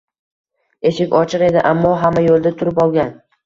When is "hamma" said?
2.07-2.27